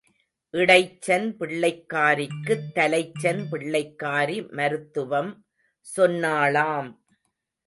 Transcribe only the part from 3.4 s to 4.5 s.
பிள்ளைக்காரி